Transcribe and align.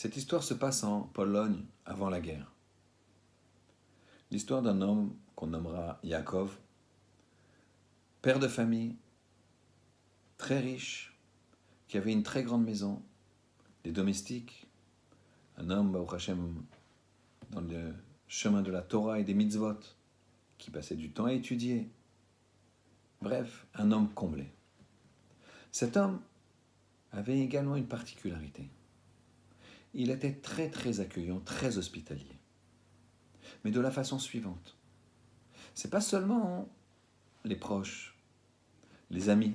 Cette 0.00 0.16
histoire 0.16 0.42
se 0.42 0.54
passe 0.54 0.82
en 0.82 1.02
Pologne 1.02 1.62
avant 1.84 2.08
la 2.08 2.22
guerre. 2.22 2.50
L'histoire 4.30 4.62
d'un 4.62 4.80
homme 4.80 5.14
qu'on 5.36 5.48
nommera 5.48 6.00
Yaakov, 6.02 6.56
père 8.22 8.38
de 8.38 8.48
famille, 8.48 8.96
très 10.38 10.58
riche, 10.58 11.14
qui 11.86 11.98
avait 11.98 12.14
une 12.14 12.22
très 12.22 12.42
grande 12.42 12.64
maison, 12.64 13.02
des 13.84 13.92
domestiques, 13.92 14.66
un 15.58 15.68
homme, 15.68 15.94
au 15.94 16.06
dans 17.50 17.60
le 17.60 17.92
chemin 18.26 18.62
de 18.62 18.70
la 18.70 18.80
Torah 18.80 19.20
et 19.20 19.24
des 19.24 19.34
mitzvot, 19.34 19.80
qui 20.56 20.70
passait 20.70 20.96
du 20.96 21.10
temps 21.10 21.26
à 21.26 21.34
étudier. 21.34 21.90
Bref, 23.20 23.66
un 23.74 23.92
homme 23.92 24.08
comblé. 24.14 24.50
Cet 25.72 25.98
homme 25.98 26.22
avait 27.12 27.40
également 27.40 27.76
une 27.76 27.86
particularité. 27.86 28.70
Il 29.94 30.10
était 30.10 30.34
très 30.34 30.70
très 30.70 31.00
accueillant, 31.00 31.40
très 31.40 31.78
hospitalier. 31.78 32.38
Mais 33.64 33.70
de 33.70 33.80
la 33.80 33.90
façon 33.90 34.18
suivante. 34.18 34.76
C'est 35.74 35.90
pas 35.90 36.00
seulement 36.00 36.68
les 37.44 37.56
proches, 37.56 38.16
les 39.10 39.28
amis, 39.28 39.54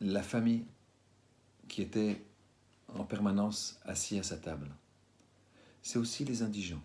la 0.00 0.22
famille 0.22 0.64
qui 1.68 1.82
étaient 1.82 2.22
en 2.88 3.04
permanence 3.04 3.78
assis 3.84 4.18
à 4.18 4.22
sa 4.22 4.36
table. 4.36 4.68
C'est 5.82 5.98
aussi 5.98 6.24
les 6.24 6.42
indigents. 6.42 6.82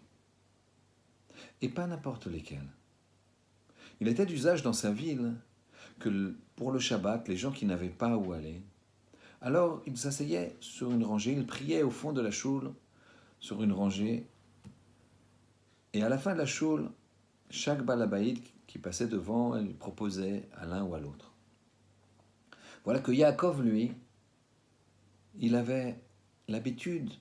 Et 1.62 1.70
pas 1.70 1.88
n'importe 1.88 2.28
lesquels. 2.28 2.68
Il 4.00 4.08
était 4.08 4.26
d'usage 4.26 4.62
dans 4.62 4.74
sa 4.74 4.92
ville 4.92 5.34
que 6.00 6.36
pour 6.56 6.72
le 6.72 6.80
Shabbat, 6.80 7.28
les 7.28 7.38
gens 7.38 7.52
qui 7.52 7.66
n'avaient 7.66 7.90
pas 7.90 8.18
où 8.18 8.34
aller, 8.34 8.62
alors 9.46 9.84
ils 9.86 9.96
s'asseyaient 9.96 10.56
sur 10.60 10.92
une 10.92 11.04
rangée, 11.04 11.32
ils 11.32 11.46
priaient 11.46 11.84
au 11.84 11.92
fond 11.92 12.12
de 12.12 12.20
la 12.20 12.32
choule, 12.32 12.74
sur 13.40 13.62
une 13.62 13.72
rangée, 13.72 14.26
et 15.94 16.02
à 16.02 16.10
la 16.10 16.18
fin 16.18 16.34
de 16.34 16.40
la 16.40 16.48
choule, 16.48 16.90
chaque 17.52 17.86
balabaïd 17.86 18.40
qui 18.66 18.80
passait 18.80 19.08
devant, 19.08 19.56
elle 19.56 19.72
proposait 19.76 20.50
à 20.58 20.66
l'un 20.66 20.84
ou 20.84 20.96
à 20.96 21.00
l'autre. 21.00 21.32
Voilà 22.84 23.00
que 23.00 23.12
Yaakov, 23.12 23.62
lui, 23.62 23.92
il 25.40 25.56
avait 25.56 25.96
l'habitude 26.48 27.12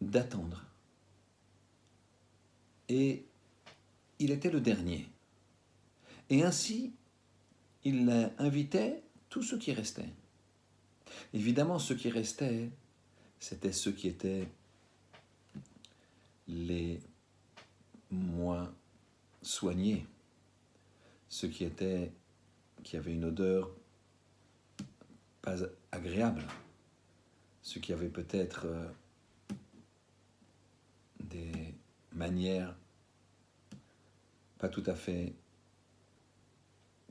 d'attendre. 0.00 0.64
Et 2.88 3.26
il 4.18 4.30
était 4.30 4.50
le 4.50 4.62
dernier. 4.62 5.06
Et 6.30 6.42
ainsi, 6.42 6.94
il 7.84 8.32
invitait 8.38 9.02
tous 9.28 9.42
ceux 9.42 9.58
qui 9.58 9.72
restaient. 9.72 10.12
Évidemment, 11.32 11.78
ceux 11.78 11.94
qui 11.94 12.10
restaient, 12.10 12.70
c'était 13.38 13.72
ceux 13.72 13.92
qui 13.92 14.08
étaient 14.08 14.48
les 16.46 17.00
moins 18.10 18.72
soignés, 19.42 20.06
ceux 21.28 21.48
qui 21.48 21.64
étaient 21.64 22.12
avaient 22.96 23.12
une 23.12 23.24
odeur 23.24 23.70
pas 25.42 25.56
agréable, 25.92 26.46
ceux 27.62 27.80
qui 27.80 27.92
avaient 27.92 28.08
peut-être 28.08 28.62
euh, 28.64 28.88
des 31.20 31.74
manières 32.12 32.74
pas 34.58 34.68
tout 34.68 34.82
à 34.86 34.94
fait 34.94 35.34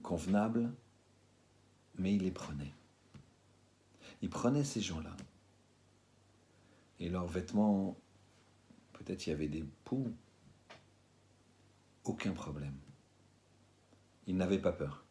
convenables, 0.01 0.69
mais 1.95 2.15
il 2.15 2.23
les 2.23 2.31
prenait. 2.31 2.73
Il 4.21 4.29
prenait 4.29 4.63
ces 4.63 4.81
gens-là. 4.81 5.15
Et 6.99 7.09
leurs 7.09 7.27
vêtements, 7.27 7.95
peut-être 8.93 9.27
il 9.27 9.29
y 9.29 9.33
avait 9.33 9.47
des 9.47 9.63
poux, 9.83 10.11
aucun 12.03 12.31
problème. 12.31 12.75
Il 14.25 14.37
n'avait 14.37 14.59
pas 14.59 14.71
peur. 14.71 15.05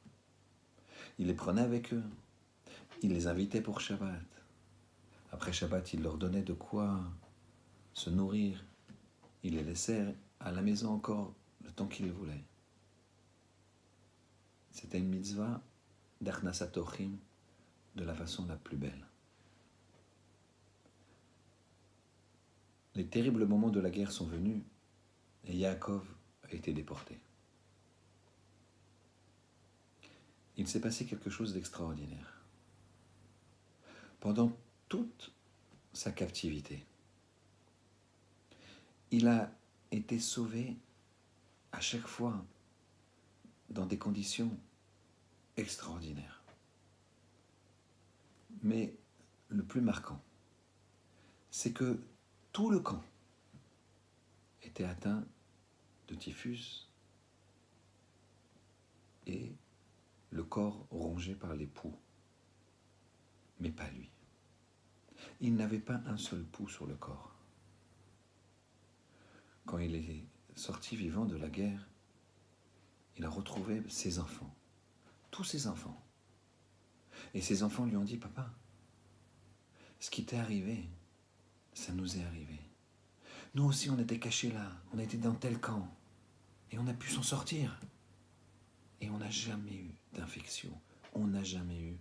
Il 1.18 1.28
les 1.28 1.34
prenait 1.34 1.62
avec 1.62 1.92
eux. 1.92 2.02
Il 3.02 3.12
les 3.12 3.26
invitait 3.26 3.60
pour 3.60 3.80
Shabbat. 3.80 4.22
Après 5.32 5.52
Shabbat, 5.52 5.92
il 5.92 6.02
leur 6.02 6.18
donnait 6.18 6.42
de 6.42 6.52
quoi 6.52 7.00
se 7.94 8.10
nourrir. 8.10 8.64
Il 9.42 9.54
les 9.54 9.62
laissait 9.62 10.14
à 10.40 10.50
la 10.50 10.62
maison 10.62 10.92
encore 10.92 11.34
le 11.64 11.70
temps 11.70 11.86
qu'il 11.86 12.10
voulait. 12.10 12.44
C'était 14.72 14.98
une 14.98 15.08
mitzvah 15.08 15.62
d'Arnasatochim 16.20 17.16
de 17.96 18.04
la 18.04 18.14
façon 18.14 18.46
la 18.46 18.56
plus 18.56 18.76
belle. 18.76 19.06
Les 22.94 23.06
terribles 23.06 23.46
moments 23.46 23.70
de 23.70 23.80
la 23.80 23.90
guerre 23.90 24.12
sont 24.12 24.26
venus 24.26 24.62
et 25.44 25.56
Yaakov 25.56 26.06
a 26.44 26.54
été 26.54 26.72
déporté. 26.72 27.18
Il 30.56 30.66
s'est 30.66 30.80
passé 30.80 31.04
quelque 31.04 31.28
chose 31.28 31.52
d'extraordinaire. 31.52 32.40
Pendant 34.20 34.56
toute 34.88 35.32
sa 35.92 36.10
captivité, 36.10 36.84
il 39.10 39.28
a 39.28 39.52
été 39.90 40.18
sauvé 40.18 40.76
à 41.72 41.80
chaque 41.80 42.06
fois 42.06 42.44
dans 43.68 43.86
des 43.86 43.98
conditions 43.98 44.50
extraordinaires. 45.56 46.35
Mais 48.62 48.96
le 49.48 49.62
plus 49.62 49.80
marquant, 49.80 50.20
c'est 51.50 51.72
que 51.72 52.00
tout 52.52 52.70
le 52.70 52.80
camp 52.80 53.02
était 54.62 54.84
atteint 54.84 55.24
de 56.08 56.14
typhus 56.14 56.88
et 59.26 59.52
le 60.30 60.44
corps 60.44 60.86
rongé 60.90 61.34
par 61.34 61.54
les 61.54 61.66
poux, 61.66 61.94
mais 63.60 63.70
pas 63.70 63.88
lui. 63.90 64.10
Il 65.40 65.56
n'avait 65.56 65.78
pas 65.78 66.00
un 66.06 66.16
seul 66.16 66.44
pouls 66.44 66.68
sur 66.68 66.86
le 66.86 66.94
corps. 66.94 67.34
Quand 69.64 69.78
il 69.78 69.94
est 69.94 70.24
sorti 70.54 70.96
vivant 70.96 71.24
de 71.24 71.36
la 71.36 71.48
guerre, 71.48 71.88
il 73.16 73.24
a 73.24 73.30
retrouvé 73.30 73.82
ses 73.88 74.18
enfants, 74.18 74.54
tous 75.30 75.44
ses 75.44 75.66
enfants. 75.66 76.05
Et 77.36 77.42
ses 77.42 77.62
enfants 77.62 77.84
lui 77.84 77.98
ont 77.98 78.02
dit, 78.02 78.16
papa, 78.16 78.50
ce 80.00 80.08
qui 80.08 80.24
t'est 80.24 80.38
arrivé, 80.38 80.88
ça 81.74 81.92
nous 81.92 82.16
est 82.16 82.24
arrivé. 82.24 82.58
Nous 83.54 83.64
aussi, 83.64 83.90
on 83.90 83.98
était 83.98 84.18
cachés 84.18 84.50
là, 84.50 84.72
on 84.94 84.98
était 84.98 85.18
dans 85.18 85.34
tel 85.34 85.60
camp, 85.60 85.86
et 86.72 86.78
on 86.78 86.86
a 86.86 86.94
pu 86.94 87.10
s'en 87.10 87.22
sortir. 87.22 87.78
Et 89.02 89.10
on 89.10 89.18
n'a 89.18 89.28
jamais 89.28 89.74
eu 89.74 89.94
d'infection, 90.14 90.70
on 91.12 91.26
n'a 91.26 91.44
jamais 91.44 91.78
eu 91.78 91.98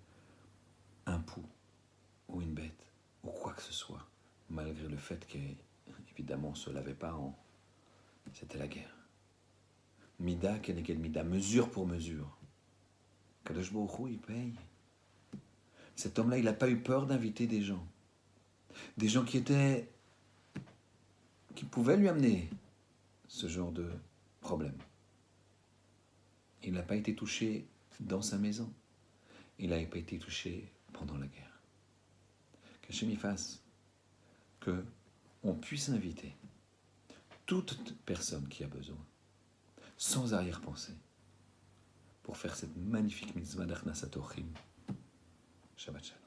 un 1.06 1.20
pouls 1.20 1.50
ou 2.30 2.42
une 2.42 2.54
bête 2.54 2.94
ou 3.22 3.30
quoi 3.30 3.52
que 3.52 3.62
ce 3.62 3.74
soit, 3.74 4.08
malgré 4.50 4.88
le 4.88 4.96
fait 4.96 5.28
qu'évidemment 5.28 6.48
on 6.48 6.52
ne 6.52 6.56
se 6.56 6.70
lavait 6.70 6.94
pas. 6.94 7.14
C'était 8.32 8.58
la 8.58 8.70
guerre. 8.70 8.96
Mida, 10.18 10.60
Kenegel 10.60 10.98
Mida, 10.98 11.26
mesure 11.26 11.70
pour 11.70 11.86
mesure. 11.86 12.38
Kadosh 13.44 13.74
il 14.08 14.20
paye. 14.20 14.54
Cet 15.96 16.20
homme-là, 16.20 16.38
il 16.38 16.46
n'a 16.46 16.54
pas 16.54 16.70
eu 16.70 16.78
peur 16.78 17.06
d'inviter 17.06 17.48
des 17.48 17.62
gens. 17.62 17.86
Des 18.98 19.08
gens 19.08 19.24
qui 19.24 19.38
étaient. 19.38 19.90
qui 21.56 21.66
pouvaient 21.66 21.98
lui 21.98 22.10
amener 22.10 22.50
ce 23.28 23.48
genre 23.48 23.72
de 23.72 23.90
problème. 24.42 24.78
Il 26.64 26.74
n'a 26.74 26.84
pas 26.84 26.96
été 26.96 27.16
touché 27.16 27.66
dans 28.00 28.22
sa 28.22 28.38
maison. 28.38 28.72
Il 29.60 29.70
n'a 29.70 29.84
pas 29.86 29.98
été 29.98 30.20
touché 30.20 30.70
pendant 30.94 31.18
la 31.18 31.28
guerre. 31.28 31.62
Que 32.82 33.06
m'y 33.06 33.16
fasse 33.16 33.62
que 34.60 34.84
on 35.44 35.54
puisse 35.54 35.90
inviter 35.90 36.36
toute 37.46 37.96
personne 38.06 38.48
qui 38.48 38.64
a 38.64 38.68
besoin, 38.68 38.98
sans 39.98 40.34
arrière-pensée, 40.34 40.96
pour 42.24 42.38
faire 42.38 42.56
cette 42.56 42.76
magnifique 42.76 43.36
mitzvah 43.36 43.66
d'Arnasatochim. 43.66 44.48
Shabbat 45.78 46.06
Shalom. 46.06 46.25